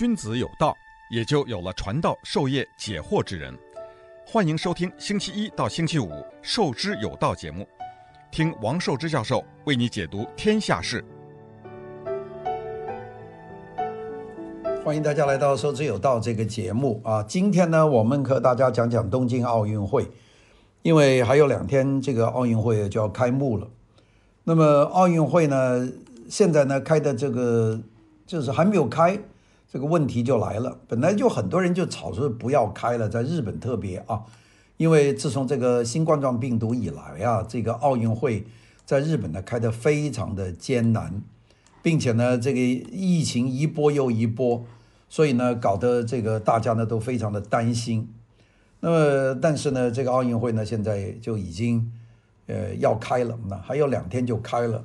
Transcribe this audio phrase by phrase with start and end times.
[0.00, 0.74] 君子有道，
[1.10, 3.54] 也就有了传道授业解惑之人。
[4.24, 6.06] 欢迎收听星期一到星期五
[6.40, 7.68] 《授之有道》节目，
[8.30, 11.04] 听王寿之教授为你解读天下事。
[14.82, 17.22] 欢迎大家来到《授之有道》这个节目啊！
[17.24, 20.10] 今天呢，我们和大家讲讲东京奥运会，
[20.80, 23.68] 因为还有两天这个奥运会就要开幕了。
[24.44, 25.86] 那么奥运会呢，
[26.30, 27.78] 现在呢开的这个
[28.26, 29.18] 就是还没有开。
[29.72, 34.24] 这个问题就来了，本来就很多人就吵说不要开了，在日本特别啊，
[34.78, 38.44] 因为自从这个新冠状病毒以来啊，这个奥运会
[38.84, 41.22] 在日本呢开得非常的艰难，
[41.82, 44.64] 并且呢这个疫情一波又一波，
[45.08, 48.12] 所以呢搞得这个大家呢都非常的担心。
[48.80, 51.92] 那么但是呢这个奥运会呢现在就已经
[52.48, 54.84] 呃要开了，那还有两天就开了，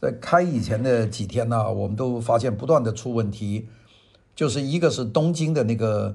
[0.00, 3.68] 在开以前的几天呢，我们都发现不断的出问题。
[4.36, 6.14] 就是一个是东京的那个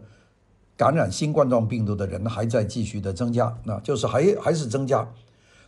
[0.77, 5.07] 感染新冠状病毒的人还在继续的增加，那就是还还是增加，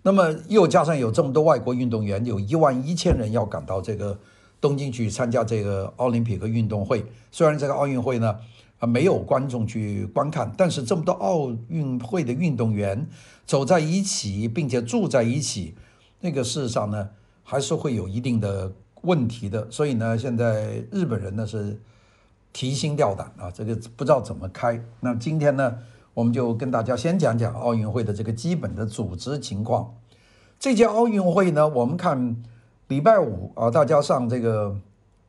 [0.04, 4.20] 那么又加上有这么多外国运动员，有一万一千人要赶到这个
[4.62, 7.04] 东京去参加这个奥林匹克运动会。
[7.32, 8.38] 虽然这个奥运会呢
[8.78, 13.08] 啊没有观众去观看，但是这么多奥运会的运动员
[13.48, 15.74] 走在一起，并且住在一起，
[16.22, 17.10] 那个事实上呢
[17.42, 19.68] 还是会有一定的问题的。
[19.72, 21.80] 所以呢，现在日本人呢是。
[22.54, 24.80] 提心吊胆啊，这个不知道怎么开。
[25.00, 25.80] 那今天呢，
[26.14, 29.96] 我们就跟大家先讲讲奥运会的这个基本的组织情况。
[30.60, 32.42] 这届奥运会呢，我们看
[32.88, 34.78] 礼拜五啊，大家上这个，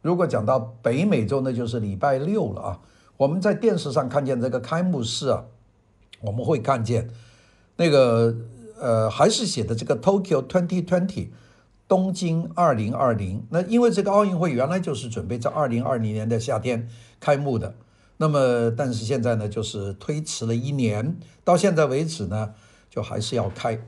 [0.03, 2.81] 如果讲到北美洲，那就是礼拜六了啊。
[3.17, 5.45] 我们在电视上看见这个开幕式啊，
[6.21, 7.09] 我们会看见
[7.77, 8.37] 那个
[8.79, 11.07] 呃，还是写的这个 Tokyo Twenty Twenty。
[11.07, 11.29] 20 20,。
[11.95, 16.89] 东京二零二零，那因为这个奥运会原来就是准备在二零二零年的夏天
[17.21, 17.77] 开幕的，
[18.17, 22.53] 那么但是现在呢，就是推迟了一年，到现在为止呢，
[22.91, 23.81] 就还是要开。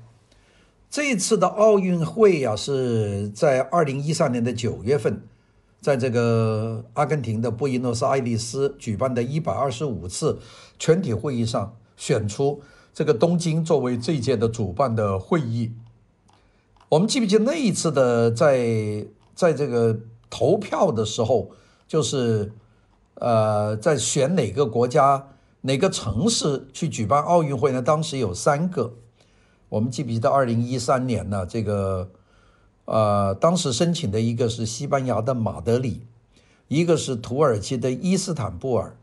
[0.88, 5.24] 这次的奥运会呀，是在二零一三年的九月份，
[5.80, 10.38] 在这个阿根廷的布宜诺斯艾利斯举办的一百二十五次
[10.78, 12.62] 全体会议上选出
[12.94, 15.72] 这个东京作为这届的主办的会议。
[16.88, 19.04] 我们记不记得那一次的在
[19.34, 19.98] 在这个
[20.30, 21.50] 投票的时候，
[21.88, 22.52] 就是
[23.14, 25.30] 呃在选哪个国家
[25.62, 27.82] 哪个城市去举办奥运会呢？
[27.82, 28.94] 当时有三个，
[29.68, 31.44] 我们记不记得二零一三年呢？
[31.44, 32.08] 这个
[32.84, 36.02] 呃当时申请的一个是西班牙的马德里，
[36.68, 38.96] 一个是土耳其的伊斯坦布尔，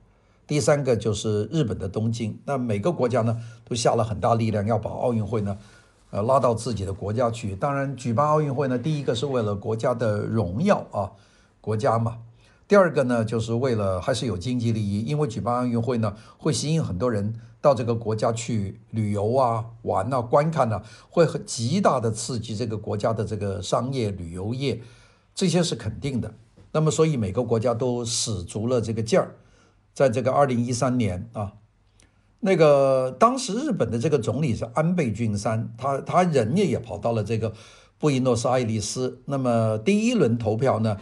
[0.48, 2.40] 第三个就是日本的东京。
[2.46, 5.58] 那每个国家呢都下了很大力量要把奥运会呢。
[6.13, 7.56] 呃，拉到自己的国家去。
[7.56, 11.09] 当然，举办奥运会呢，第一个是为了国家的荣耀啊，
[11.59, 12.19] 国家嘛。
[12.68, 24.80] 第二个呢，就是为了还是有经济利益，因为举办奥运会呢，会吸引很多人到这个国家去旅游啊、玩啊、观看啊，会极大的刺激这个国家的这个商业旅游业，
[25.34, 26.31] 这些是肯定的。
[26.72, 29.34] 那么，所以每个国家都使足了这个劲儿，
[29.95, 31.53] 在这个二零一三年啊。
[32.46, 37.54] 那个当时日本的这个总理是安倍晋三，他他人也也跑到了这个
[37.98, 39.22] 布宜诺斯艾利斯。
[39.28, 40.98] 那么第一轮投票呢，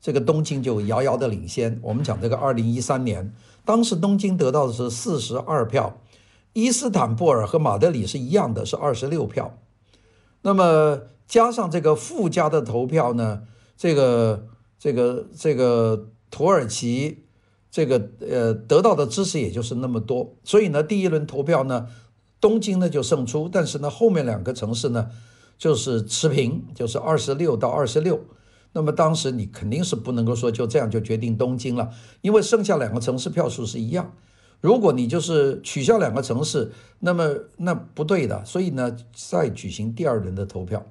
[0.00, 1.80] 这个东京就遥遥的领先。
[1.82, 3.34] 我们讲这个二零一三年，
[3.64, 5.98] 当时东京得到的是四十二票，
[6.52, 9.58] 伊斯坦布尔和马德里是一样的，是二十六票。
[10.42, 13.42] 那么加上这个附加的投票呢，
[13.76, 14.46] 这个
[14.78, 17.23] 这个这个土耳其。
[17.74, 21.88] 这个呃得到的支持也就是那么多，所以呢，第一轮投票呢，
[22.40, 25.10] 东京呢就胜出，但是呢，后面两个城市呢
[25.58, 28.20] 就是持平，就是二十六到二十六。
[28.74, 31.90] 那么当时你肯定是不能够说就这样就决定东京了，
[32.20, 34.12] 因为剩下两个城市票数是一样。
[34.60, 36.70] 如果你就是取消两个城市，
[37.00, 40.86] 那么那不对的，所以呢，再举行第二轮的投票。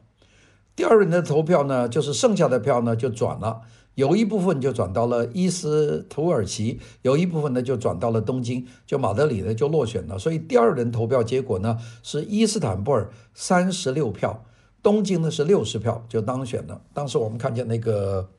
[0.76, 3.62] 第二轮的投票呢，就是剩下的票呢就转了。
[3.96, 10.18] 有一部分就转到了伊斯土耳其，有一部分呢就转到了东京，就马德里呢就落选了。
[10.18, 14.44] 所以第二轮投票结果呢是伊斯坦布尔三十六票，
[14.82, 16.82] 东京呢是六十票就当选了。
[16.94, 18.30] 当时我们看见那个，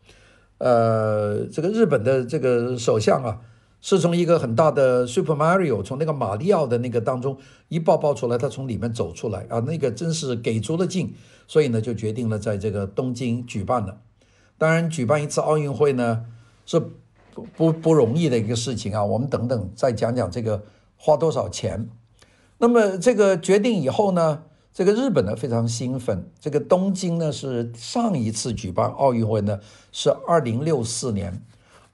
[0.59, 3.41] 呃，这个日本的这个首相啊，
[3.81, 7.39] 是从一个很大的 Super Mario 从那个马里奥的那个当中
[7.69, 11.15] 一抱抱出来，他从里面走出来啊，那个真是给足了劲，
[11.47, 14.01] 所以呢就决定了在这个东京举办了。
[14.65, 16.25] 当然，举办一次奥运会呢，
[16.65, 16.81] 是
[17.35, 19.05] 不不不容易的一个事情啊。
[19.05, 20.63] 我们等等再讲讲这个
[20.97, 21.91] 花多少钱。
[22.57, 26.31] 那么这个决定以后呢，这个日本呢非常兴奋。
[26.41, 29.61] 这个东京呢是上一次举办奥运会呢
[29.93, 31.43] 是二零六四年，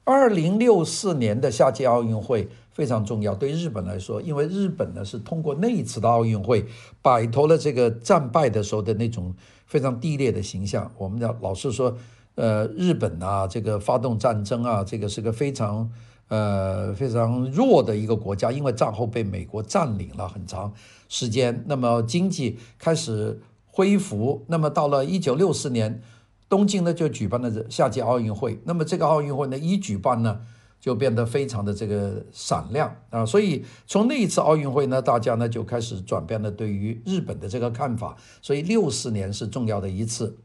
[0.04, 6.64] 二零六四年的夏季奥运会非常重要，对日本来说，因为日本呢是通过那一次的奥运会
[7.02, 9.34] 摆脱了这个战败的时候的那种
[9.66, 10.88] 非常低劣的形象。
[10.96, 11.96] 我们要老师说，
[12.34, 15.90] 呃，日本啊，这个发动战争啊，这个是个非常
[16.28, 20.72] 呃非常弱的一个国家，因为战后被美国占领了很长
[21.08, 26.02] 时间，那么经济开始恢复，那么到了一九六四年。
[26.48, 30.40] 东京呢就举办了夏季奥运会，那么这个奥运会呢一举办呢
[30.80, 40.38] 就变得非常的这个闪亮啊，所以从那一次奥运会呢，大家呢就开始转变了对于日本的这个看法，所以六四年是重要的一次。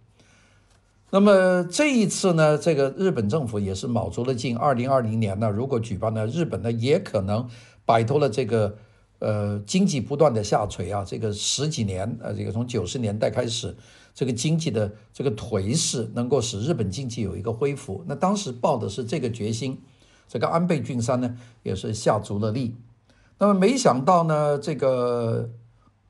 [1.16, 7.48] 那么这一次呢，这个日本政府也是卯足了劲，二零二零年呢如果举办呢，日本呢也可能
[7.86, 8.76] 摆脱了这个
[9.20, 13.74] 呃经济不断的下垂啊，这个十几年呃这个从九十年代开始。
[14.14, 19.78] 这个经济的这个颓势能够使日本经济有一个恢复，那当时抱的是这个决心，
[20.28, 22.76] 这个安倍晋三呢也是下足了力。
[23.38, 25.50] 那么没想到呢，这个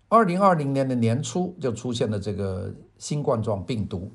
[0.10, 4.12] 二零二零年的年初就出现了这个新冠状病毒，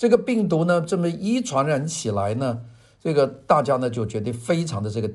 [0.00, 2.62] 这个病毒呢这么一传染起来呢，
[2.98, 5.10] 这个大家呢就觉得非常的这个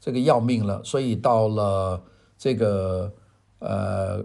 [0.00, 2.02] 这个要命了，所以到了
[2.38, 3.12] 这个
[3.58, 4.24] 呃。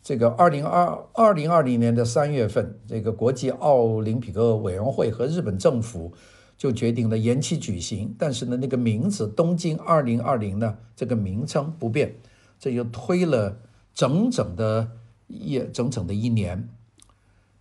[0.00, 6.12] 这个二零二二零二零年的三月份，这个国际奥林匹克委员会和日本政府
[6.56, 12.14] 就决定了延期举行，但是呢，那个名字东京二零二零呢，这个名称不变，
[12.60, 13.58] 这就推了
[13.92, 14.88] 整整的
[15.26, 16.68] 一整整的一年。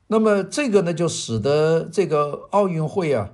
[0.08, 3.32] 那么这个呢，就使得这个奥运会啊，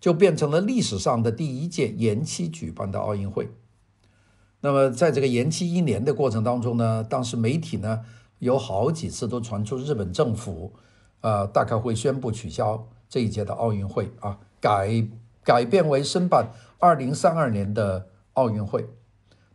[0.00, 3.50] 就变成了历史上的第一届延期举办的奥运会。
[4.60, 8.04] 那么在这个延期一年的过程当中呢，当时媒体呢。
[8.40, 10.72] 有好几次都传出日本政府，
[11.22, 15.04] 呃，大概会宣布取消这一届的奥运会啊，改
[15.42, 18.88] 改变为申办二零三二年的奥运会。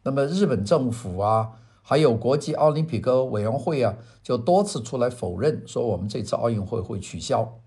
[0.03, 1.51] 那么日本政府啊，
[1.83, 7.59] 还有国际奥林匹克委员会啊，就多次出来否认，说我们这次奥运会会取消。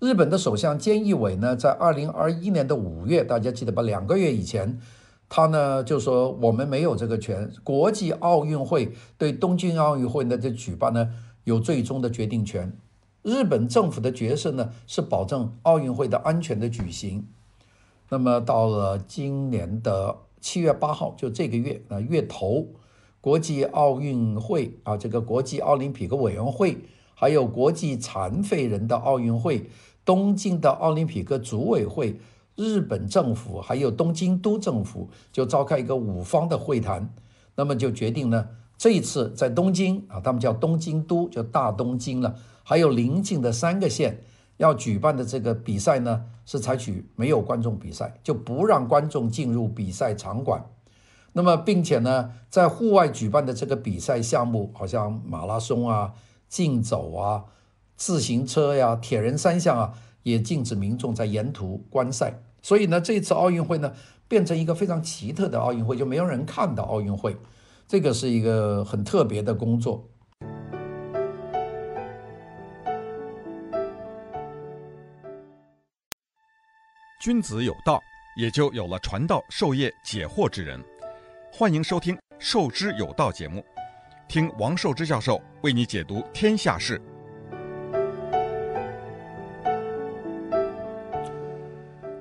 [0.00, 3.82] 日本的首相菅义伟呢，在二零二一年的五月，大家记得吧？
[3.82, 4.80] 两个月以前。
[5.32, 11.08] 他呢就说，我们没有这个权，国际奥运会对东京奥运会的这举办呢
[11.44, 12.76] 有最终的决定权。
[13.22, 17.28] 日本政府的角色呢是保证奥运会的安全的举行。
[18.08, 22.66] 那么到了今年的七月八号，就这个月啊月头，
[23.20, 26.78] 国际奥运会啊这个国际奥林匹克委员会，
[27.14, 29.68] 还有国际残废人的奥运会，
[30.04, 32.18] 东京的奥林匹克组委会。
[32.56, 37.14] 日本政府还有东京都政府就召开一个五方的会谈，
[37.54, 44.20] 那么就决定呢，这一次在东京啊，他们叫东京都，就大东京了，还有邻近的三个县
[44.58, 50.62] 要举办的这个比赛呢，是采取没有观众比赛，就不让观众进入比赛场馆。
[51.32, 56.14] 那么并且呢，在户外举办的这个比赛项目，好像马拉松啊、
[56.48, 57.44] 竞走啊、
[57.96, 59.94] 自行车呀、铁人三项啊，
[60.24, 62.42] 也禁止民众在沿途观赛。
[62.62, 63.92] 所以呢，这次奥运会呢，
[64.26, 67.36] 变成一个非常奇特的奥运会，就没有人看到奥运会，
[67.86, 70.08] 这个是一个很特别的工作。
[77.22, 78.00] 君子有道，
[78.36, 80.82] 也就有了传道授业解惑之人。
[81.60, 83.62] 欢迎收听《授之有道》节目，
[84.26, 86.98] 听王寿之教授为你解读天下事。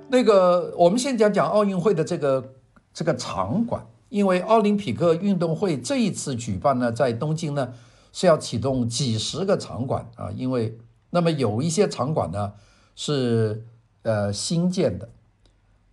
[0.10, 2.54] 那个，我们先讲讲奥运会的这个
[2.94, 7.74] 这个场馆，因为奥林匹克运动会这一次举办呢，在东京呢
[8.12, 10.78] 是要启动几十个场馆啊，因为
[11.12, 12.52] 那么有一些场馆呢
[12.94, 13.64] 是
[14.02, 15.10] 呃新建的，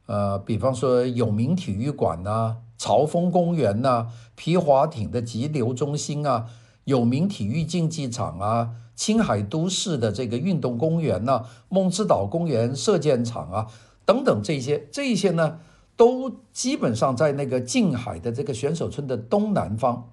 [0.06, 6.46] 呃，比方说有名体育馆呐、朝丰公园呐、皮划艇的急流中心啊、
[6.84, 13.66] 有名体育竞技场啊、青海都市的这个运动公园呐、梦之岛公园射箭场啊。
[14.04, 15.58] 等等，这些这些呢，
[15.96, 20.12] 都基本上在那个近海的这个选手村的东南方，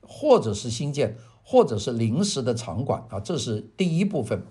[0.00, 4.46] 或者是新建，或者是临时的场馆啊，这是第一部分。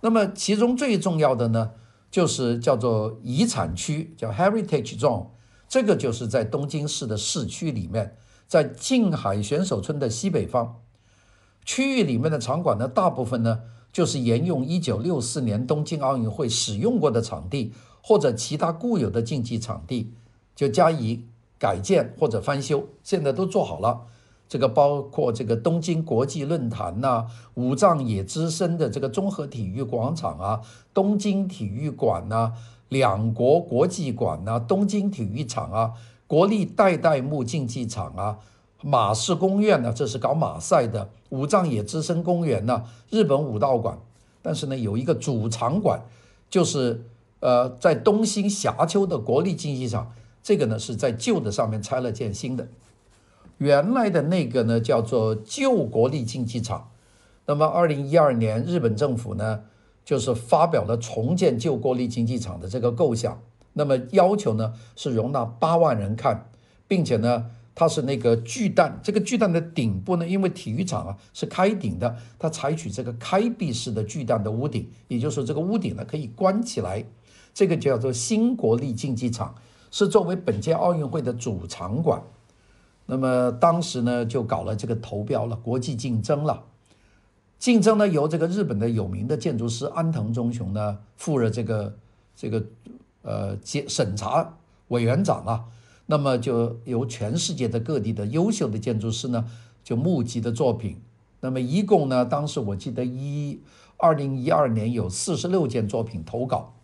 [0.00, 1.72] 那么其中最重要的呢，
[2.10, 5.26] 就是叫做遗产区，叫 Heritage Zone，
[5.70, 8.14] 这个就是在东京市的市区里面，
[8.46, 10.82] 在近海选手村的西北方
[11.64, 13.60] 区域里面的场馆呢，大部分呢
[13.90, 17.72] 就是沿用一九六四年东京奥运会使用过的场地。
[18.02, 20.14] 或者其他固有的竞技场地，
[20.56, 21.26] 就加以
[21.58, 24.06] 改建或者翻修，现在都做好了。
[24.48, 30.62] 这个包括这个东京国际论坛呐、啊，武藏野之森的这个综合体育广场啊，
[30.94, 32.54] 东京体育馆呐、
[32.90, 35.94] 两国国际馆啊、东京体育场啊、
[36.26, 38.38] 国立代代木竞技场啊、
[38.82, 43.98] 马氏公园呢，这是搞马赛的；武藏野之森公园呢、啊，日本武道馆。
[44.42, 46.00] 但是呢，有一个主场馆，
[46.48, 47.04] 就是
[47.40, 52.68] 呃，在东兴霞丘的国立竞技场，这个呢是在旧的上面拆了建新的。
[53.58, 56.90] 原来的那个呢叫做旧国立竞技场。
[57.46, 59.60] 那么，二零一二年，日本政府呢
[60.10, 63.40] 就是发表了重建旧国立竞技场的这个构想。
[63.74, 66.50] 那么要求呢是容纳八万人看，
[66.88, 67.46] 并且呢。
[67.72, 77.02] 它是那个巨蛋，这个巨蛋的顶部呢，因为体育场啊是开顶的，它采取这个开闭式的巨蛋的屋顶，也就是这个屋顶呢可以关起来，
[77.54, 79.54] 这个叫做新国立竞技场，
[79.90, 82.20] 是作为本届奥运会的主场馆。
[83.06, 86.64] 那么当时呢就搞了这个投标了，国际竞争了，
[87.60, 91.96] 竞争呢由这个日本的有名的建筑师安藤忠雄呢负了这个
[92.34, 92.64] 这个
[93.22, 94.56] 呃检审查
[94.88, 95.64] 委员长啊。
[96.06, 99.48] 那么就由全世界的各地的优秀的建筑师呢，
[99.84, 100.96] 就募集的作品。
[101.38, 103.60] 那么一共呢，当时我记得一
[103.96, 106.74] 二零一二年有四十六件作品投稿，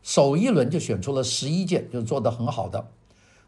[0.00, 2.86] 首一轮就选出了十一件，就做得很好的。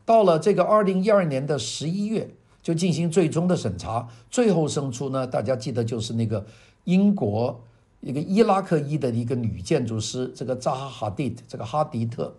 [0.04, 6.44] 到了这个二零一二年的十一月，就进行最终的审查，最后胜出呢，大家记得就是那个
[6.90, 7.62] 英国
[8.00, 12.34] 一个伊拉克裔的一个女建筑师，这个扎哈哈迪，这个哈迪特。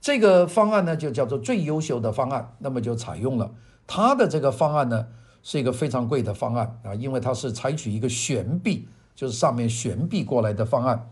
[0.00, 3.50] 这个方案呢，就叫做最优秀的方案，那么就采用了
[3.86, 5.06] 他的这个方案呢，
[5.42, 11.08] 是一个非常贵的方案啊，因为它是采取一个悬臂，就是上面悬臂过来的方案。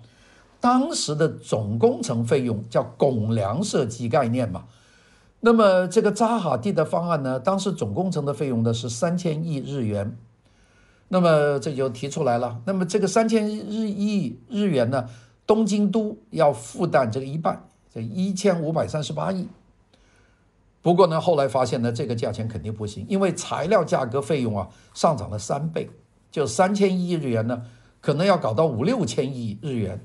[0.61, 4.65] 当时的总工程费用叫拱梁设计概念嘛，
[5.41, 10.17] 那么这个扎哈蒂的方案呢，当时总工程的费用呢是三千亿日元，
[11.15, 15.09] 那么这就提出来了，那么这个三千日亿日元呢，
[15.47, 17.69] 东京都要负担这个一半。
[17.89, 19.47] 这一千五百三十八亿，
[20.83, 25.89] 不过呢，后来发现呢，这个价钱肯定不行，因为材料价格费用啊上涨了三倍，
[26.33, 27.63] 就三千亿日元呢，
[28.01, 30.05] 可能要搞到五六千亿日元，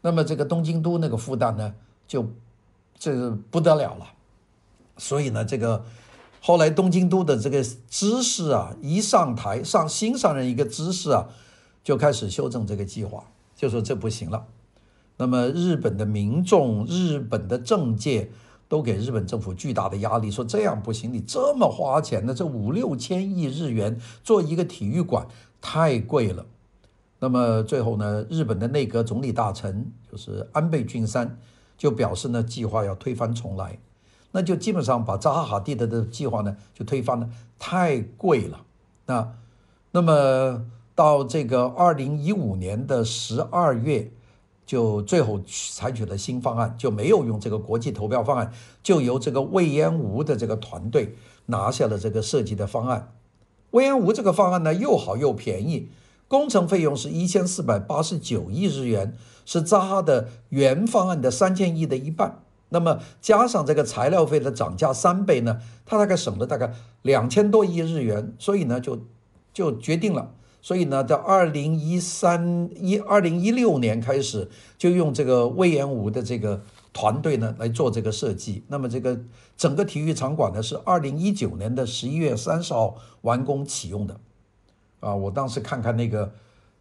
[0.00, 1.74] 那么这个东京都那个负担呢，
[2.06, 2.26] 就
[2.98, 4.06] 这不得了了。
[4.96, 5.84] 所以呢，这个
[6.40, 11.28] 后来东京都的这个知事啊，一上台上新上任一个知事啊，
[11.82, 13.24] 就开始修正这个计划，
[13.56, 14.46] 就说这不行了。
[15.16, 18.30] 那么日本的民众、日本的政界
[18.68, 22.32] 都给日本政府巨大的压力，说这样不行，你这么花钱呢？
[22.32, 25.26] 这五六千亿日元做一个体育馆
[25.60, 26.46] 太贵了。
[27.18, 31.36] 那么最后呢，日本的内阁总理大臣就是安倍晋三
[31.76, 33.76] 就表示呢，计划要推翻重来，
[34.32, 38.60] 那就基本上把扎哈哈蒂的的计划呢就推翻了，太贵了。
[39.06, 39.34] 那
[39.90, 44.10] 那么到这个二零一五年的十二月。
[44.68, 51.16] 就最后采取了新方案，就没有用这个国际投标方案，就由这个魏延吴的这个团队
[51.46, 53.14] 拿下了这个设计的方案。
[53.70, 55.88] 魏延吴这个方案呢，又好又便宜，
[56.28, 59.16] 工程费用是一千四百八十九亿日元，
[59.46, 62.42] 是扎哈的原方案的三千亿的一半。
[62.70, 66.72] 那么加上这个材料费的涨价三倍呢，他大概省了大概
[67.02, 69.00] 两千多亿日元，所以呢，就
[69.52, 70.34] 就决定了。
[70.60, 78.64] 所以呢，在二零一三一二零一六年开始，就用这个隈研吾的这个团队呢来做这个设计。
[78.66, 79.18] 那么这个
[79.56, 84.20] 整个体育场馆呢是二零一九年的十一月三十号完工启用的。
[85.00, 86.34] 啊，我当时看看那个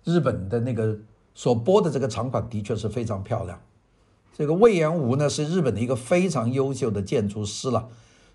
[0.03, 0.98] 日本的那个
[1.36, 3.62] 所播的这个场馆，的确是非常漂亮。
[4.38, 7.88] 这个隈研吾呢是日本的一个非常优秀的建筑师了。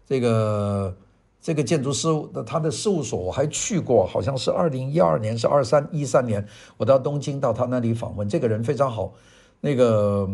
[0.07, 0.97] 这个。
[1.45, 8.29] 这个建筑师的他的事务所我还去过，好像是二零一二年，是二三一三年，我到东京到他那里访问。
[8.29, 9.13] 这个人非常好，
[9.61, 10.31] 那个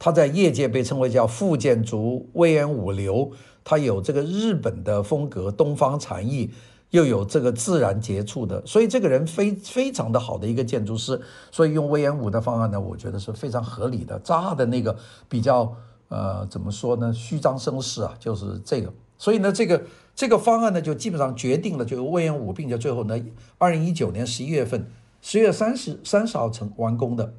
[0.00, 3.30] 他在业界被称为叫富建筑隈研吾流，
[3.62, 6.50] 他有这个日本的风格，东方禅意，
[6.90, 11.20] 又有这个自然接触的，所以这个人非非常的好的一个建筑师。
[11.50, 14.18] 所以用隈研吾的方案呢，我觉得是非常合理的。
[14.20, 14.96] 扎的那个
[15.28, 15.74] 比较
[16.08, 18.92] 呃怎么说呢，虚张声势啊，就是这个。
[19.16, 19.82] 所以呢，这个。
[20.18, 23.16] 这个方案呢，就基本上决定了，就隈研吾，并且最后呢，
[23.56, 24.90] 二零一九年十一月份，
[25.22, 27.34] 十月三十三十号成完工的。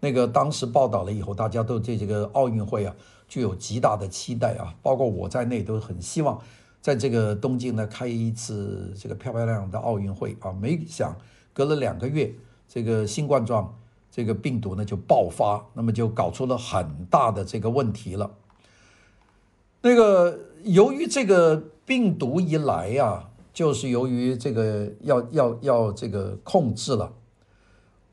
[0.00, 2.96] 那个当时报道了以后，大家都对这个奥运会啊
[3.28, 6.40] 具有极大的期待啊，包括我在内都很希望
[6.80, 10.52] 在这个东京呢开一次这个漂漂亮亮的奥运会啊。
[10.52, 11.16] 没想
[11.52, 12.32] 隔了两个月，
[12.68, 13.78] 这个新冠状
[14.10, 18.30] 这个病毒呢就爆发，那么就搞出了很大的这个问题了。
[19.82, 21.62] 那个由于这个。
[21.88, 27.14] 病毒一来呀、啊，就是由于这个要要要这个控制了。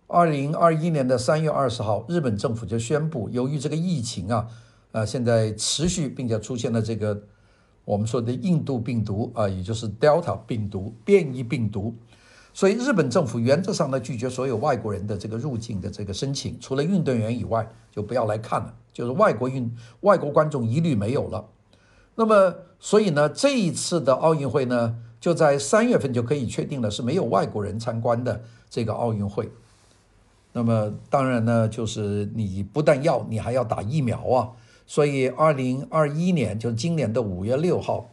[0.08, 4.48] 二零二一年的三月二十号，日本政府就宣布，由于这个疫情啊，
[4.94, 7.22] 呃，现在持续并且出现了这个
[7.86, 11.96] 我们说的印度病毒啊，也就是 Delta 病毒变异病毒。
[12.54, 19.70] 所以日本政府原则上呢拒绝所有外国人的这个入境的这个申请，除了运动员以外就不要来看了，就是外国运
[20.02, 21.46] 外国观众一律没有了。
[22.16, 29.52] 那么所以呢这一次的奥运会呢就在三月份就可以确定了是没有外国人参观的这个奥运会。
[30.54, 34.50] 那么当然呢就是你不但要你还要打疫苗啊，
[34.86, 38.10] 所以二零二一年就今年的五月六号。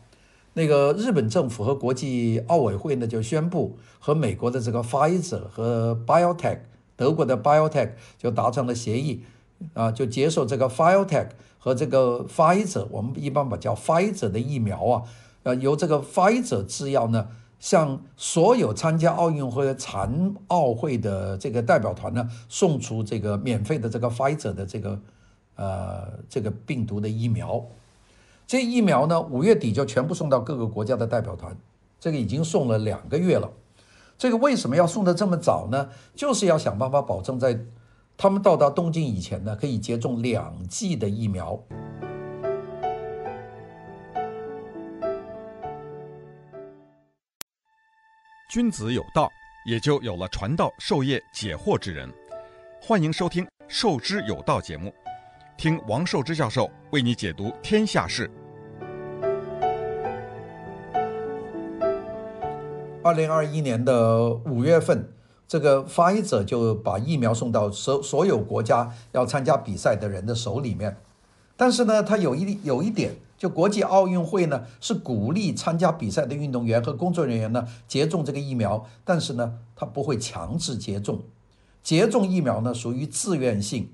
[0.55, 6.59] 那个日本政府和国际奥委会呢，就宣布和美国的这个 Pfizer 和 BioTech
[6.95, 9.23] 德国的 BioTech 就达成了协议，
[9.73, 15.03] 啊，就接受这个 BioTech 和这个 Pfizer，我们一般把叫 Pfizer 的疫苗啊，
[15.45, 25.01] 呃，由这个 Pfizer 制药呢，向所有参加奥运会、残奥会的这个代表团呢，送出这个免费的这个 Pfizer 的这个
[25.57, 27.65] 呃这个病毒的疫苗。
[28.47, 31.57] 这疫苗呢，五月底就全部送到各个国家的代表团，
[31.99, 33.51] 这个已经送了两个月了。
[34.19, 35.89] 这个为什么要送的这么早呢？
[36.15, 37.59] 就是要想办法保证在
[38.17, 41.59] 他们到达东京以前呢，可以接种两剂的疫苗。
[48.51, 49.31] 君子有道，
[49.65, 52.13] 也就有了传道授业解惑之人。
[52.83, 54.93] 欢迎收听《授之有道》节目，
[55.63, 58.29] 听王寿之教授为你解读天下事。
[63.01, 65.09] 二零二一年的五月份，
[65.47, 70.97] 这个 Pfizer 就把疫苗送到所所有国家要参加比赛的人的手里面。
[71.57, 81.21] 但是呢，他有一有一点，就国际奥运会呢是鼓励参加比赛的运动员和工作人员呢接种这个疫苗，但是呢，他不会强制接种。
[81.85, 83.89] 接种疫苗呢属于自愿性。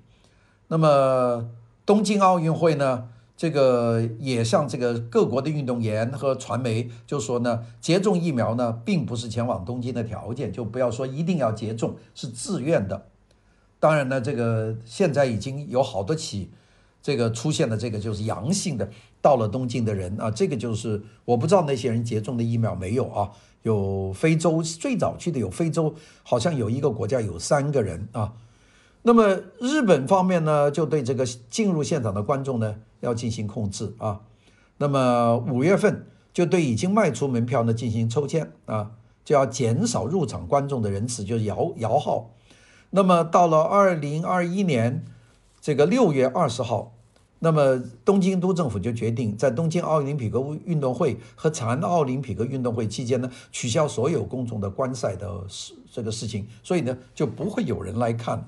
[0.68, 1.50] 那么
[1.84, 3.08] 东京奥运会呢？
[3.36, 13.06] 这个也向这个各国的运动员和传媒就说呢，接种疫苗呢，并不是前往东京的条件，就不要说一定要接种，是自愿的。
[13.78, 16.50] 当然呢，这个现在已经有好多起，
[17.00, 18.90] 这个出现了这个就是阳性的
[19.22, 23.30] 到了东京的人啊，这个就是我不知道那些人接种的疫苗没有啊？
[23.62, 28.32] 有非洲最早去的有非洲，好像有一个国家有三个人啊。
[29.08, 34.20] 那么日本方面呢，就对这个进入现场的观众呢，要进行控制啊。
[34.76, 38.90] 那么五月份就对已经卖出门票呢进行抽签啊，
[39.24, 42.28] 就要减少入场观众的人次，就是摇摇号。
[42.90, 45.02] 那么到了二零二一年
[45.58, 46.92] 这个六月二十号，
[47.38, 58.46] 那么东京都政府就决定在东京奥林匹克运动会和残奥林匹克运动会期间呢，取消所有公众的观赛的事这个事情，所以呢就不会有人来看。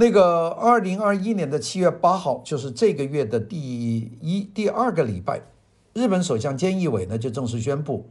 [0.00, 3.58] 那个二零二一年的七月八号，就是这个月的第
[4.20, 5.42] 一第二个礼拜，
[5.92, 8.06] 日本首相菅义伟呢就正式宣布，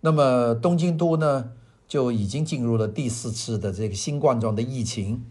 [0.00, 1.50] 那么东京都呢
[1.86, 5.22] 就已经进入了第四次的这个新冠状的疫情，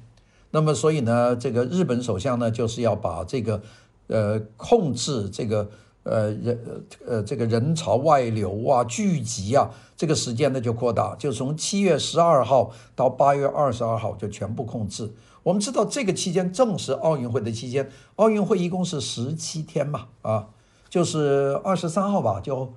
[0.51, 3.63] 那么所以呢，这个日本首相呢就是要把这个
[4.05, 5.67] 呃控制这个
[6.03, 15.11] 呃人呃这个人潮外流啊聚集啊这个时间呢就扩大，就从七月十二号到八月二十二号就全部控制。
[15.47, 20.49] 我们知道这个期间正是奥运会的期间，奥运会一共是十七天嘛，啊，
[20.89, 22.73] 就是二十三号吧，就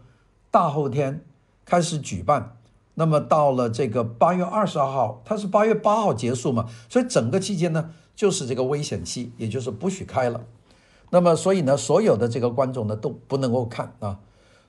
[0.52, 1.24] 大后天
[1.64, 2.58] 开始举办，
[2.94, 10.40] 那么到了这个八月二十二号，它是八月八号结束嘛，所以整个期间呢就是这个危险期，也就是不许开了。
[11.10, 14.20] 那么所以呢，所有的这个观众呢都不能够看啊，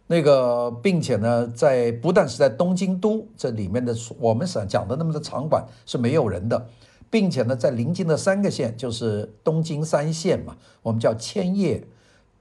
[0.07, 6.67] 那个并且呢，在不但是在东京都这里面的我们所讲的那么多场馆是没有人的。
[7.11, 11.85] 并且呢，在临近的三个县，就是东京三县嘛，我们叫千叶、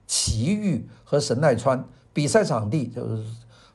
[0.07, 3.21] 埼玉和神奈川，比赛场地就是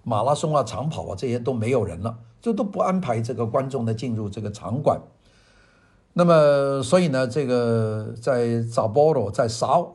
[0.02, 4.98] 马拉松啊、长跑啊这些都没有人了，就都不安排这个观众呢进入这个场馆。
[6.14, 9.86] 那么，所以呢，这个在札幌、在札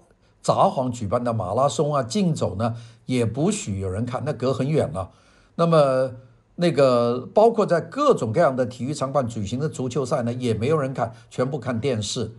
[0.44, 2.76] 札幌举办的马拉松啊、竞走呢，
[3.08, 5.10] 也不许有人看，那隔很远了。
[5.56, 6.12] 那么。
[6.62, 12.34] 那个包括在各种各样的体育场馆举行的足球赛呢，也没有人看，全部看电视。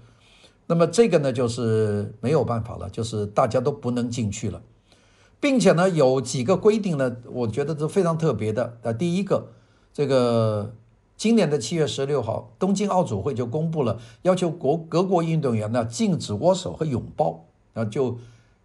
[0.69, 4.63] 那么这个呢，就是没有办法了，就是大家都不能进去了，
[5.41, 8.79] 并且呢，有几个规定呢，我觉得是非常特别的。
[8.85, 9.49] 啊，第一个，
[9.93, 10.73] 这个
[11.17, 18.19] 今年的七月十六号，东京奥组会就公布了，要求国各国运动员呢禁止握手和拥抱，啊，就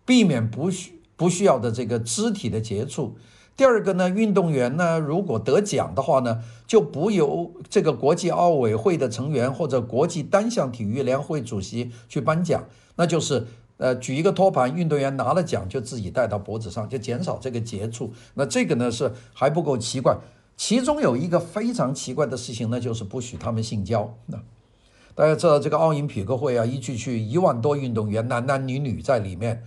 [0.05, 3.17] 避免不需不需要的这个肢体的接触。
[3.57, 12.63] 第二个呢，运动员呢，如果得奖的话呢，就不由这个国际奥委会的成员或者国际单项体育联会主席去颁奖，
[12.97, 18.13] 那就是呃，举一个托盘，运动员拿了奖就自己戴到脖子上，就减少这个接触。
[18.35, 20.15] 那这个呢是还不够奇怪，
[20.55, 24.15] 其中有一个非常奇怪的事情呢，就是不许他们性交。
[24.27, 24.37] 那
[25.15, 29.63] 大家知道这个奥林匹克会啊，一去去一万多运动员，男男女女在里面。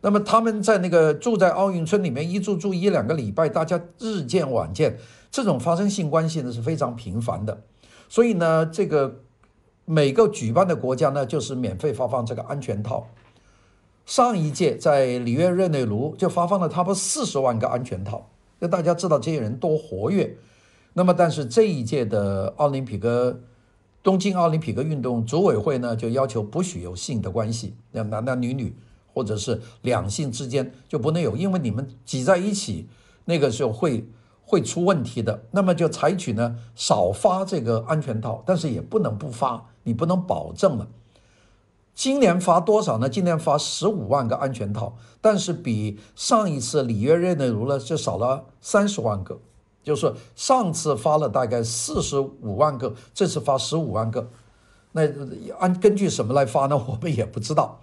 [0.00, 4.96] 那么他们在那个住在奥运村里面一住住一两个礼拜，大家日见晚见，
[5.30, 7.62] 这种发生性关系呢是非常频繁的。
[8.08, 9.20] 所以呢，这个
[9.84, 13.08] 每个举办的国家呢，就是免费发放这个安全套。
[14.06, 18.30] 上一届在里约热内卢就发放了差不多四十万个安全套，
[18.60, 20.38] 那大家知道这些人多活跃。
[20.94, 23.40] 那么，但是这一届的奥林匹克
[24.02, 28.74] 东京奥林匹克运动组委会呢，就要求不许有性的关系，那男男女女
[29.18, 32.88] 或者是两性之间就不能有，因为你们挤在一起，
[33.24, 34.08] 那个时候会
[34.44, 35.42] 会出问题的。
[35.50, 40.86] 那么就采取呢少发这个安全套，但是也不能不发，你不能保证了。
[41.96, 43.08] 今年发多少呢？
[43.08, 49.40] 今年发十五万个安全套，但是比上一次里约热内卢呢就少了三十万个，
[49.82, 54.30] 就是上次发了大概四十五万个，这次发十五万个，
[54.92, 55.02] 那
[55.58, 56.76] 按根据什么来发呢？
[56.76, 57.80] 我们也不知道。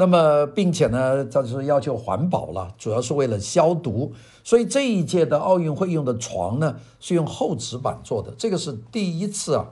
[0.00, 9.66] 那么并且呢，这是要求环保了，主要是为了消毒，所以这一届的奥运会用的床呢是用厚纸板做的，这个是第一次啊。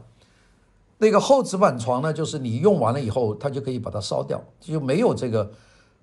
[0.99, 5.51] 那个厚纸板床呢，就是你用完了以后，它就可以把它烧掉，就没有这个，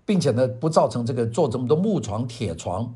[0.08, 2.96] 并且呢，不造成这个做这么多木床、铁床。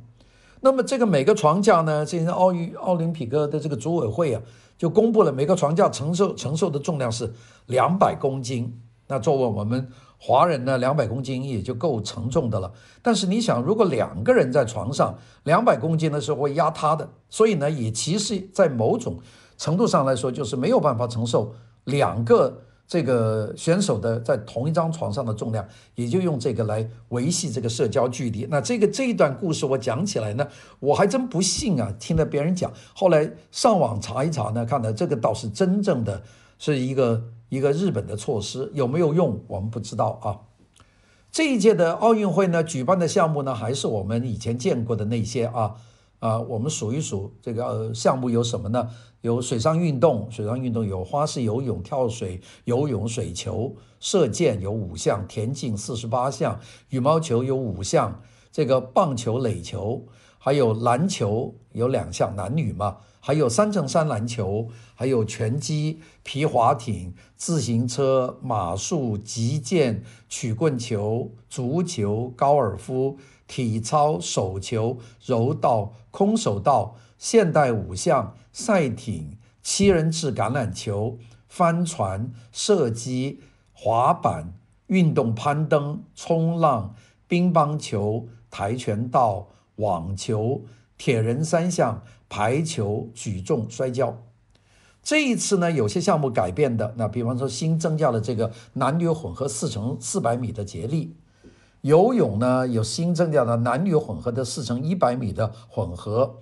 [0.61, 4.41] 那么这个每个床架呢，这些奥运奥林匹克的这个组委会啊，
[4.79, 7.31] 就公布了每个床架承受承受的重量是
[7.67, 8.81] 两百公斤。
[9.07, 12.71] 那作为我们华人呢，两百公斤也就够承重的了。
[13.01, 19.17] 但是你想，如果两个人在床上，两百公斤的时候会压塌的，所以呢，也其实在某种
[19.57, 21.55] 程度上来说，就是没有办法承受。
[21.85, 28.45] 两个这个选手的在同一张床上的重量，也就用这个来维系这个社交距离。
[28.51, 30.45] 那这个这一段故事我讲起来呢，
[30.79, 36.21] 我还真不信啊，听了别人讲，后来上网查一查呢，看到这个倒是真正的
[36.59, 40.45] 是一个一个日本的措施，有没有用我们不知道啊。
[41.31, 45.77] 这一届的奥运会呢，举办的项目呢，还是我们以前见过的那些啊。
[46.19, 48.89] 啊，我们数一数这个呃项目有什么呢？
[49.21, 73.17] 有水上运动，水上运动有花式游泳、跳水、游泳、水球、射箭有五项，田径四十八项，羽毛球有五项，这个棒球、垒球，还有篮球有两项，男女嘛，还有三乘三篮球，还有拳击、皮划艇、自行车、马术、击剑、曲棍球、足球、高尔夫。
[73.51, 83.41] 体操、手球、柔道、空手道、现代五项、赛艇、七人制橄榄球、帆船、射击、
[83.73, 84.53] 滑板、
[84.85, 86.93] 运动攀登、冲浪、
[87.27, 90.61] 乒乓球、跆拳道、网球、
[90.99, 94.21] 铁人三项、排球、举重、摔跤。
[95.01, 101.15] 这一次呢，有些项目改变的，那比方说新增加了这个男女混合四乘四百米的接力。
[101.81, 106.39] 游泳呢，有新增加了男女混合的四乘一百米的混合，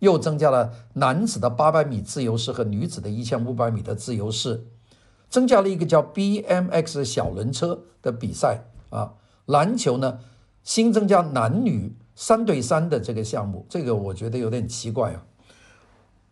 [0.00, 4.66] 又增加了男子的八百米自由式和女子的一千五百米的自由式，
[5.28, 9.14] 增加了一个叫 BMX 小轮车的比赛啊。
[9.46, 10.18] 篮球呢，
[10.64, 15.24] 新增加男女三对三的这个项目，这个我觉得有点奇怪啊。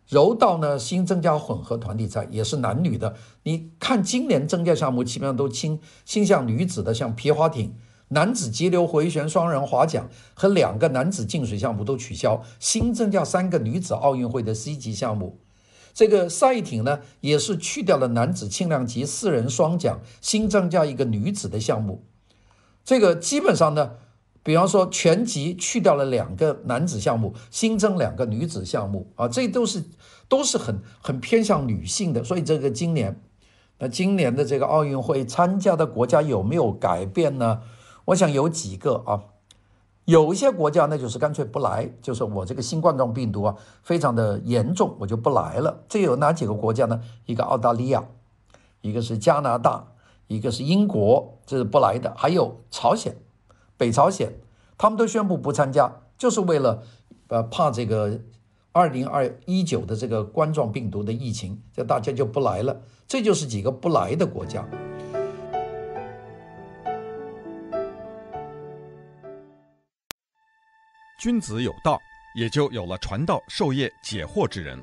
[0.06, 3.16] 柔道呢，新增加混合团体赛，也是男女的。
[3.44, 7.74] 你看今年增加项目基本上都倾倾向女子的，像皮划艇。
[8.08, 15.40] 男子急流回旋双人划桨和两个男子进水项目都取消，新增加三个女子奥运会的 C 级项目。
[15.94, 22.04] 这个赛艇呢，也是去掉了男子轻量级四人双桨，新增加一个女子的项目。
[22.84, 23.92] 这个基本上呢，
[24.42, 29.84] 比方说全集去掉了两个男子项目，新增两个女子项目啊，这都是
[30.28, 32.24] 都是很很偏向女性的。
[32.24, 33.20] 所以这个今年，
[33.78, 37.60] 那今年的这个奥运会参加的国家有没有改变呢？
[38.06, 39.22] 我想有几个啊，
[40.06, 45.84] 有一些国家那，就是干脆不来，就是我这个新冠状病毒啊，非常的严重，我就不来了。
[45.90, 47.02] 这有哪几个国家呢？
[47.26, 48.02] 一个澳大利亚，
[48.80, 49.88] 一个是加拿大，
[50.26, 52.14] 一个是英国，这是不来的。
[52.16, 53.14] 还有朝鲜，
[53.78, 54.30] 北朝鲜，
[54.76, 56.82] 他们都宣布不参加，就是为了
[57.28, 58.20] 呃怕这个
[58.72, 62.78] 二零二一九的这个冠状病毒的疫情，这大家就不来了。
[63.06, 64.66] 这就是几个不来的国家。
[71.20, 71.98] 君子有道，
[72.36, 74.76] 也就有了传道授业解惑之人。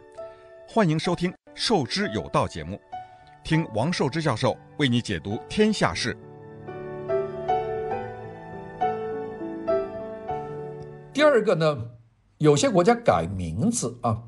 [0.68, 2.80] 欢迎收听《授之有道》节目，
[3.44, 6.18] 听王寿之教授为你解读天下事。
[11.16, 11.92] 第二个呢，
[12.40, 14.24] 有些国家改名字啊，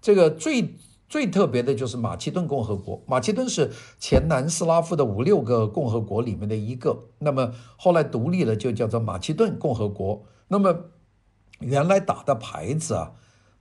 [0.00, 0.78] 这个最
[1.10, 3.02] 最特别的就是马其顿共和国。
[3.06, 10.24] 马其顿是前南斯拉夫的五六个共和国里面的一个，那么后来独立了，就叫做马其顿共和国。
[10.48, 10.86] 那么
[11.60, 13.12] 原来打的牌子啊，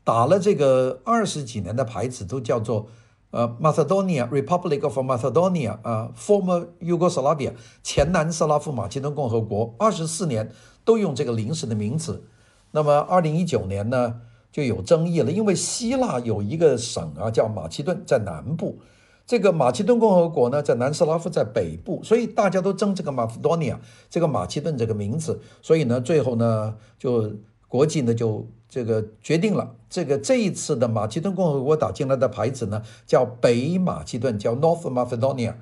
[0.05, 2.87] 打了这个二十几年的牌子都叫做。
[3.31, 7.51] 呃，Macedonia Republic of Macedonia，呃，Former Yugoslavia，
[7.83, 10.53] 前南斯拉夫马其顿共和国，二十四年
[10.85, 12.29] 都用这个临时的名字。
[12.75, 14.19] 那么二零一九年呢，
[14.51, 18.79] 就有争议了，因为希腊有一个省啊叫马其顿，在南部，
[19.25, 23.77] 这个马其顿共和国呢在南斯拉夫在北部，所以大家都争这个 Macedonia
[24.09, 27.31] 这个马其顿这个名字，所以呢，最后呢就
[27.67, 28.45] 国际呢就。
[28.67, 35.53] 这个决定了，这个这一次的马其顿共和国打进来的牌子呢，叫北马其顿，叫 North Macedonia。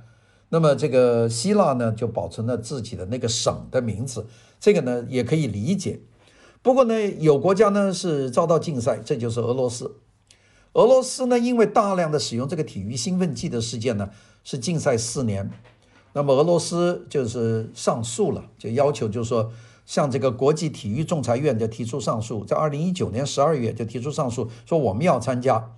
[0.49, 4.25] 那么这个希腊呢，就保存了自己的那个省的名字，
[4.59, 5.99] 这个呢也可以理解。
[6.63, 9.97] 不过呢，有国家呢是遭到禁赛，这就是俄罗斯。
[10.73, 14.09] 俄罗斯呢，因为大量的使用这个体育兴奋剂的事件呢，
[14.43, 15.51] 是禁赛四年。
[16.13, 19.51] 那么俄罗斯就是上诉了，就要求就是说。
[19.85, 25.71] 向这个国际体育仲裁院就提出上诉，在二零一九年十二月就提出上诉，说我们要参加。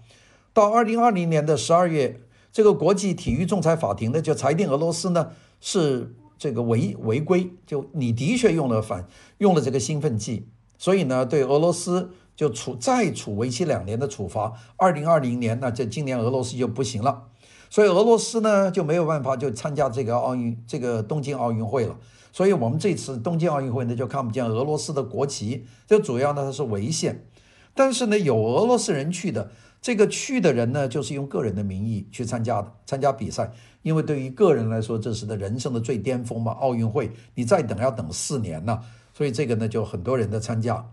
[0.54, 2.22] 到二零二零年的十二月，
[2.52, 9.08] 这个国际体育仲裁法庭呢就裁定俄罗斯呢是这个违违规，就你的确用了反
[9.40, 14.54] 用了这个兴奋剂，所以呢对俄罗斯就处再处为期两年的处罚。
[14.78, 17.24] 二零二零年那这今年俄罗斯就不行了，
[17.70, 21.98] 所以俄罗斯呢就没有办法就参加这个奥运这个东京奥运会了。
[22.32, 25.66] 所以，我们这次东京奥运会呢，就看不见俄罗斯的国旗。
[25.88, 27.26] 这主要呢，它是违宪。
[27.74, 29.50] 但是呢，有俄罗斯人去的，
[29.82, 33.54] 这个去的人呢，就是用个人的名义去参加的，参加比赛。
[33.84, 38.82] 因为对于个人来说，这是的人生的最巅峰嘛，奥运会，你再等要等四年呢。
[39.16, 40.92] 所以这个呢，就很多人的参加。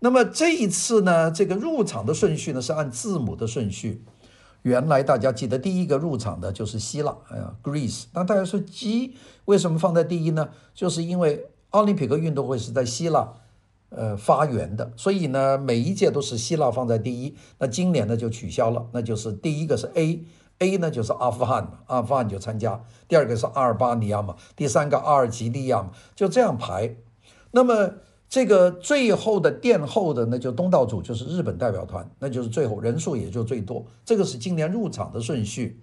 [0.00, 4.04] 那么这一次呢，这个入场的顺序呢，是按字母的顺序。
[4.60, 8.04] 原来大家记得第一个入场的就是希腊，哎呀，Greece。
[8.12, 9.16] 那大家说 G
[9.46, 10.50] 为什么放在第一呢？
[10.74, 13.32] 就是因为奥林匹克运动会是在希腊，
[13.88, 17.34] 呃，发源的，所以呢，每一届都是希腊放在第一。
[17.58, 22.84] 那今年呢就取消了，那就是第一个是 A，A 呢就是阿富汗，阿富汗就参加。
[23.08, 26.96] 第二个是阿尔巴尼亚嘛，第三个阿尔及利亚嘛，就这样排。
[27.52, 27.94] 那么。
[28.32, 33.84] 这个最后的殿后的那就东道主就是日本代表团，那就是最后人数也就最多。
[34.06, 35.78] 这个是今年入场的顺序，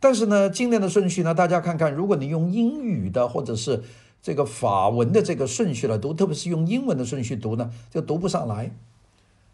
[0.00, 3.82] 但是呢，今年的顺序呢，大家看看，如果你用英语的或者是
[4.22, 8.74] 这个法文的这个顺序来读，特别是用英文的顺序读呢，就读不上来，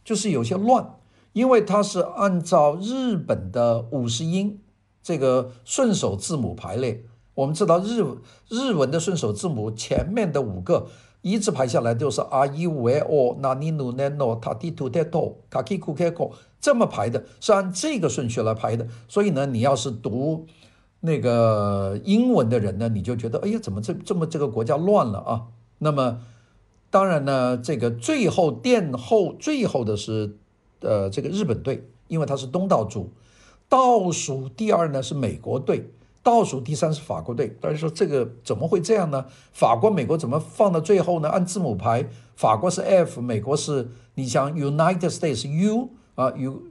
[0.05, 0.99] 就是有些乱，
[1.33, 4.61] 因为它是按照日本的五十音
[5.03, 7.03] 这个顺手字母排列。
[7.35, 8.05] 我们知道日
[8.49, 10.87] 日文的顺手字母前面的五个。
[11.23, 15.37] 一字排下来就是 a i u e o na ni nu ne no ta ti tu te to
[15.51, 18.87] ka ki ku ke ko 这么排的，是按这个顺序来排的。
[19.09, 20.47] 所以呢，你要是读
[21.01, 25.43] 那个英文的人呢，你就觉得哎呀，怎么这这么这个国家乱了啊？
[25.79, 26.21] 那么
[26.91, 30.37] 当然呢，这个最后殿后最后的是
[30.81, 33.11] 呃这个日本队，因为他是东道主。
[33.69, 35.91] 倒数第二呢是美国队。
[36.23, 39.25] 倒数第三是法国队，大家说这个怎么会这样呢？
[39.53, 41.29] 法国、美国怎么放到最后呢？
[41.31, 42.07] 按字母排，
[42.37, 46.63] 法国是 F，美国是你想 United States U 啊 U，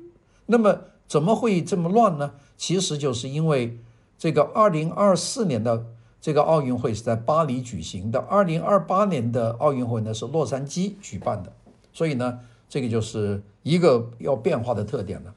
[0.45, 2.33] 那么怎么会这么乱呢？
[2.57, 3.79] 其实就是因为
[4.17, 5.85] 这个二零二四年的
[6.21, 11.51] 这个奥运会是在巴黎举行的，二零二八年的奥运会呢是洛杉矶举办的，
[11.91, 15.33] 所以呢，这个就是一个要变化的特点了。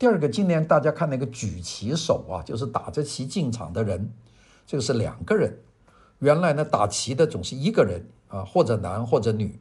[0.00, 4.10] 第二个，今年大家看那个举旗手啊，就是打着旗进场的人，
[4.66, 5.58] 这个是两个人。
[6.20, 9.60] 原来呢，打旗的总是一个人啊，或者男或者女。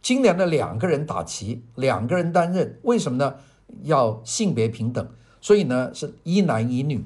[0.00, 3.34] 今年的两个人打旗，两个人担任，为什么呢？
[3.82, 5.06] 要性别平等，
[5.42, 7.04] 所以呢是一男一女。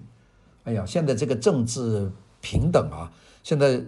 [0.62, 3.10] 哎呀，现在这个政治平等啊，
[3.42, 3.82] 现在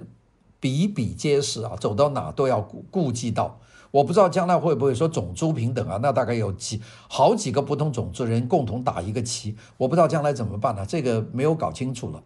[0.59, 3.61] 比比皆是啊，走到哪都要顾顾及到。
[3.91, 5.99] 我不知道将来会不会说种族平等啊？
[6.03, 10.85] 那大概有几好几个不同种族人共同打一个旗，我不知道将来怎么办呢？
[10.87, 12.23] 这个没有搞清楚了。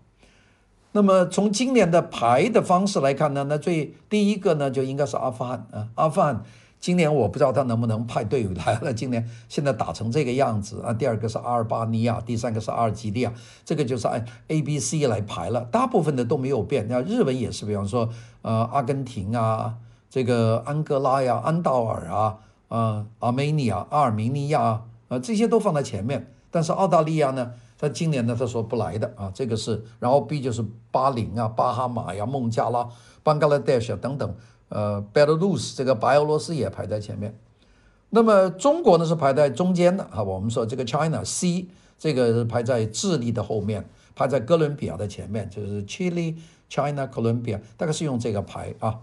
[0.92, 5.88] 那么从今年的排的方式来看呢，那最第一个呢就应该是阿富汗啊。
[5.94, 6.42] 阿富汗
[6.80, 8.92] 今年我不知道他能不能派队伍来了。
[8.92, 10.92] 今年现在打成这个样子啊。
[10.92, 13.32] 第二个是阿尔巴尼亚，第三个是阿尔及利亚，
[13.64, 15.60] 这个就是按 A、B、C 来排了。
[15.70, 16.88] 大部分的都没有变。
[16.88, 18.08] 那日本也是，比方说
[18.42, 19.76] 呃阿根廷啊。
[20.10, 26.34] 这个安哥拉呀、安道尔啊、啊、阿美尼亚、阿尔明尼亚啊，这些都放在前面。
[26.50, 29.84] 但是澳大利亚呢，他今年呢，他说不来的啊，这个是。
[30.00, 32.88] 然后 B 就是巴林啊、巴哈马呀、孟加拉、
[33.22, 34.34] 班加拉 Desh 等等，
[34.68, 37.38] 呃，Belarus 这个白俄罗斯也排在前面。
[38.08, 46.34] 那么中国呢是排在中间的啊，我们说这个 China C 这个是排在智利的后面，排在哥伦比亚的前面，就是 Chile、
[46.68, 48.98] China、Colombia，大概是用这个排啊。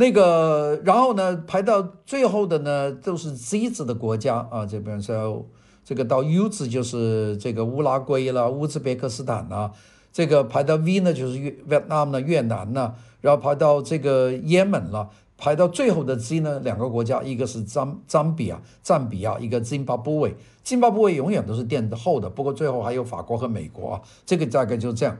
[0.00, 5.44] 那个然后呢排到最后的呢都是 Z 字的国家啊，这边说
[5.84, 9.72] 这个到 U 字就是这个乌拉圭了、乌兹别克斯坦呐，
[10.12, 15.10] 这个排到 V 呢就是越南呢、越南呐，然后排到这个也门了。
[15.36, 25.16] 排到最后的 Z 呢，两个国家，一个是赞赞比亚，赞比亚，一个津巴布韦，津巴布韦永远都是垫后的，不过最后还有法国和美国啊，这个大概就这样。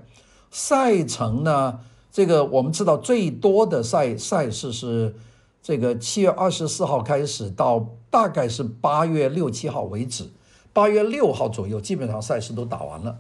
[0.51, 1.79] 赛程呢，
[2.11, 5.15] 这个我们知道最多的赛赛事是
[5.63, 10.31] 这个七月二十四号开始到大概是八月六七号为止，
[10.73, 13.19] 八月六号左右基本上赛事都打完了。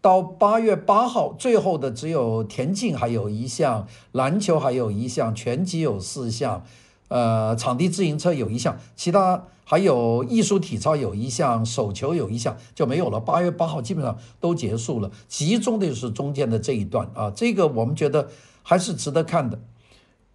[0.00, 6.64] 到八月八号，最后的只有田径还有一项，篮球还有一项，拳击有四项，
[7.12, 13.20] 呃，场地自行车有一项，其他还有艺术体操有一项，手球有一项就没有了。
[13.20, 18.28] 八月八号基本上都结束了，集中的就是中间的这一段啊，这个我们觉得
[18.62, 19.58] 还是值得看的。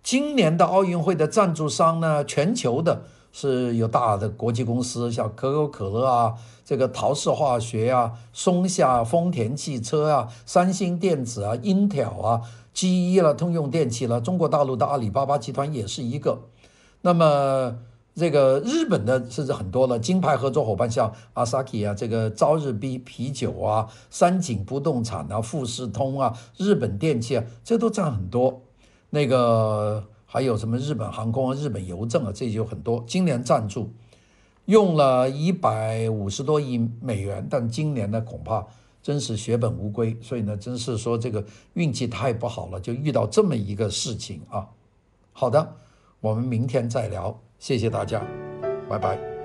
[0.03, 3.03] 今年的奥运会的赞助商呢，全球的。
[3.29, 6.33] 是有大的国际公司，像可口可乐啊，
[6.65, 12.41] 这个陶氏化学啊，松下、丰田汽车啊，三星电子啊，Intel 啊
[12.73, 16.39] ，GE 了，通用电气了，中国大陆的阿里巴巴集团也是一个。
[17.07, 17.73] 那么
[18.13, 28.61] 这个日本的甚至很多了，金牌合作伙伴像 Asahi 啊，这个朝日啤啤酒啊，三井不动产啊，富士通啊，日本电器啊，这都占很多。
[29.09, 30.03] 那个。
[30.29, 33.01] 还有什么日本航空啊、日本邮政啊，这就很多。
[33.07, 33.89] 今年赞助
[34.65, 38.67] 用了一百五十多亿美元，但今年呢，恐怕
[39.01, 40.17] 真是血本无归。
[40.21, 41.41] 所以呢，真是说这个
[41.75, 44.67] 运气太不好了，就遇到这么一个事情啊。
[45.31, 45.75] 好的，
[46.19, 48.21] 我们明天再聊，谢谢大家，
[48.89, 49.36] 拜拜。